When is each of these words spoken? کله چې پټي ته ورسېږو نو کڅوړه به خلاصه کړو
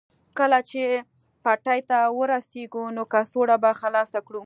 کله 0.39 0.59
چې 0.69 0.83
پټي 1.43 1.79
ته 1.89 1.99
ورسېږو 2.17 2.83
نو 2.95 3.03
کڅوړه 3.13 3.55
به 3.63 3.71
خلاصه 3.81 4.19
کړو 4.27 4.39